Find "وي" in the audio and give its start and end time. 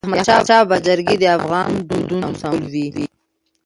2.95-3.05